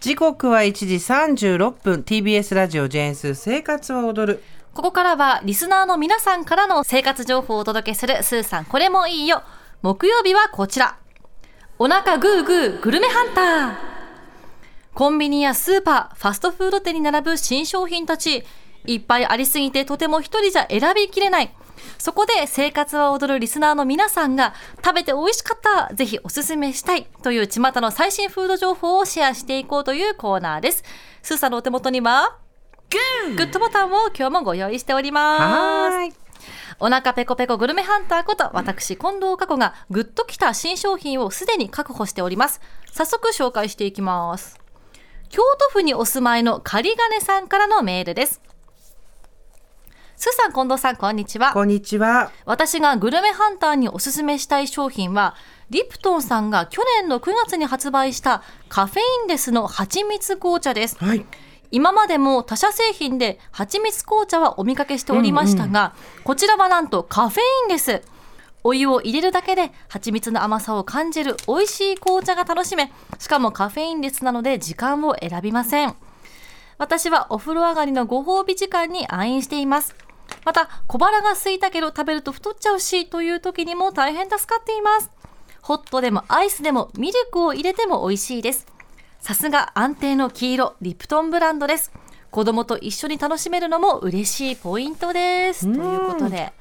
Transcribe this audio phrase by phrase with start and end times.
[0.00, 2.00] 時刻は1時36分。
[2.00, 4.42] TBS ラジオジェンス生活は踊る。
[4.72, 8.64] ここからはリスナーの皆さんからの生活情報をお届けするスーさん。
[8.64, 9.42] これもいいよ。
[9.82, 10.96] 木曜日はこちら。
[11.78, 13.74] お腹グーグーグルメハンター。
[14.94, 18.42] コンビニやスーパーファストフード店に並ぶ新商品たち。
[18.86, 21.54] いっぱいありすぎてとても一人じゃ選びきれない。
[22.00, 30.82] そこで生活は踊るリスナーの皆さんが食べて美味しかったぜひおすすめしたいという巷の最新フード情報をシェアしていこうというコーナーです。
[31.22, 32.38] スーさんのお手元には
[33.36, 36.16] グッドボタンを今日もご用意しております。
[36.78, 42.62] お腹ペコペコグルメハンターこと私近藤佳子がグッときた新商品をすでに確保しております。
[42.90, 44.58] 早速紹介していきます。
[45.28, 48.40] 京都府にお住まいの仮金さんからのメールです
[50.22, 51.54] スーさん、近藤さん、こんにちは。
[51.54, 55.34] こんにちは私がグルメハンターにおすすめしたい商品は、
[55.70, 60.98] リプトンさんが去年の9月に発売したカフェインレスの蜂蜜紅茶です。
[61.02, 61.24] はい
[61.70, 68.02] 今までも他社製品で蜂蜜紅茶はお見かけしておりましたが、こちらはなんとカフェインレス。
[68.62, 75.96] お湯を入れるだけで蜂蜜の甘さを感じる美味しい紅茶が楽しめ、しかもカフェインレスなので時間を選びません。
[76.76, 79.94] 私はお風呂上がりのご褒美時間に愛飲しています。
[80.44, 85.10] また、小腹が空いたけど食べると太っちゃうしという時にも大変助かっています。
[85.62, 88.66] ホットでもアイスでもミルクを入れても美味しいです。
[89.20, 91.92] さすが安定の黄色、リプトンブランドです。
[92.30, 95.66] 子供と一緒に楽しめるのも嬉しいポイントです。
[95.66, 96.52] ということで。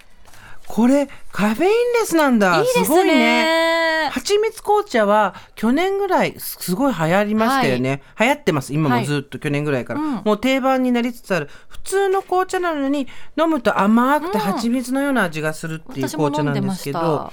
[0.67, 3.88] これカフェインレスなんだいいですね。
[4.09, 8.73] 蜂蜜紅茶は去年ぐらいすごい流行りましたよね、流行ってます。
[8.73, 10.21] 今もずっと去年ぐらいから、うん。
[10.25, 11.49] もう定番になりつつある。
[11.67, 13.07] 普通の紅茶なのに
[13.37, 17.31] 飲むと甘くて蜂蜜のような味がするっていう紅茶なんですしけど、た。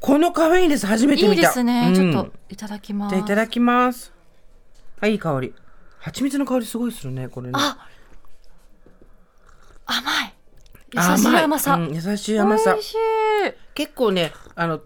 [0.00, 1.34] このカフェインレス初めて見た。
[1.34, 1.86] いいですね。
[1.88, 1.94] うん。
[1.94, 3.10] ちょっといただきます。
[3.10, 4.12] じゃあいただきます。
[5.00, 5.54] あいい香り。
[5.98, 7.52] 蜂蜜の香りすごいするねこれね。
[7.54, 7.88] あ
[9.86, 10.34] 甘い。
[10.94, 11.74] 優しい甘さ。
[11.74, 12.76] うん優しい甘さ。
[13.74, 14.80] 結構ねあの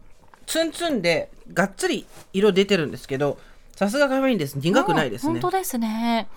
[0.46, 3.38] ツンツンでがっつり色出てるんですけど
[3.74, 4.58] さすがカフェインです。
[4.58, 6.28] 苦くないですね、うん本当ですね。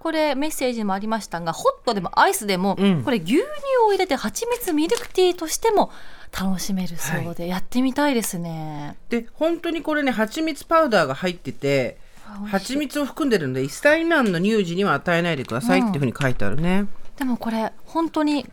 [0.00, 3.04] これメッセージにもありましたがホットでもアイスでも、うん。
[3.04, 3.42] これ牛乳
[3.86, 5.92] を入れて蜂蜜ミルクティーとしても
[6.36, 8.96] 楽しめるそうで、やってみたいですね。
[9.10, 11.98] で本当にこれね蜂蜜パウダーが入ってて
[12.46, 16.86] 蜂蜜を含んでるので1歳未満の乳児には与えないでくださいっていうふうに書いてあるね、
[17.16, 18.44] でもこれ本当に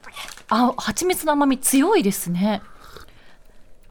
[0.49, 2.61] あ蜂蜜の甘み強いですね。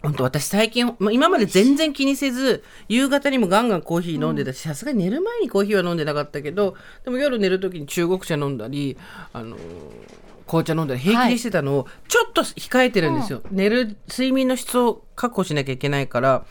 [0.02, 8.96] 本当私最近まあ今まで全然気にせず夕方にもガンガンコーヒー飲んでたしさすがに寝る前にコーヒーは飲んでなかったけどでも夜寝る時に中国茶飲んだり
[9.32, 9.60] あのー
[10.48, 16.46] 紅茶飲んだり平気でしてたのをちょっと控えてるんですよ、寝る睡眠の質を確保しなきゃいけないから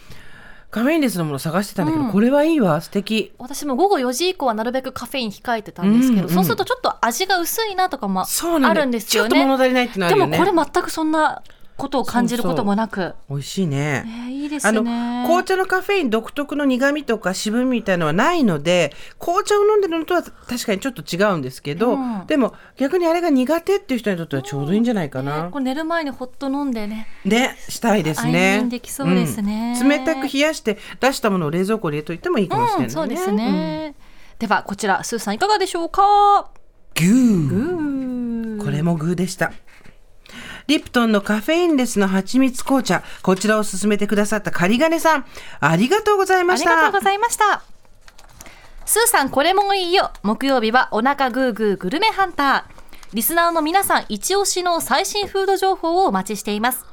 [0.70, 2.12] カフェインレスのもの探してたんだけど、うん。
[2.12, 2.82] これはいいわ。
[2.82, 3.34] 素敵。
[3.38, 9.30] 私も午後4時以降はなるべくカフェイン控えてたんですけど、うんうんそうするとちょっと味が薄いなとかもあるんですよね。
[9.30, 10.38] ちょっと物足りないっていうのあでるよね。
[10.38, 11.42] もこれ全くそんな
[11.78, 13.14] ことを感じることもなく。
[13.30, 14.82] 美味しいねねいいですあね。
[14.82, 25.50] の紅茶のカフェイン独特の苦味とか渋みみたいのはないので紅茶を飲んでるのとは確かにちょっと違うんですけど、うんでも逆にあれが苦手っていう人にとってはちょうどいいんじゃないかねな。
[25.52, 27.08] これ寝る前にホット飲んでね。
[27.26, 33.96] でしたいです愛ね飲できそうですねうん冷たく冷やして出したものを冷蔵庫に入れといてもいいかもしれないね、うん、そうですね。
[34.40, 36.52] ではこちらスーさんいかがでしょうか？
[36.96, 37.50] グー
[38.56, 39.52] うーこれもグーでした。
[40.68, 45.26] リプトンのカフェインレスの蜂蜜紅茶、こちらを勧めてくださったカリガネさん、
[45.62, 46.72] ありがとうございました。
[46.72, 47.64] ありがとうございました。
[48.86, 50.12] スーさんこれもいいよ。
[50.24, 52.78] 木曜日はお腹グーグーグルメハンター。
[53.14, 56.86] リスナーの皆さん一押しの最新フード情報をお待ちしています。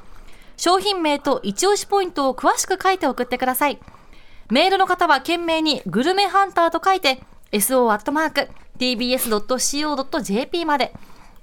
[0.55, 3.79] 商品名と一押しポイントを詳しく書いて送ってください。
[4.49, 7.19] メールの方は懸命にグルメハンターと書いて
[7.51, 7.95] so.tbs.co.jp
[10.65, 10.93] まで。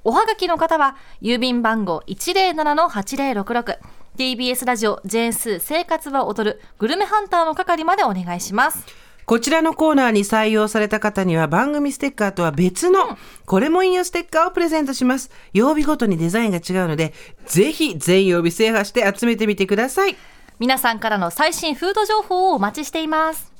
[0.04, 3.78] おはがきの方は郵便番号107-8066
[4.18, 8.84] TBS ラジオジェーンスー生活は踊るグルメハンターの係までお願いします。
[9.26, 13.16] こちらのコーナーに採用された方には番組ステッカーとは別の、
[13.46, 15.30] これもいいよステッカーをプレゼントします。
[15.52, 17.14] 曜日ごとにデザインが違うので、
[17.46, 20.16] ぜひ全曜日制覇して集めてみてください。
[20.58, 23.51] 皆さんからの最新フード情報をお待ちしています。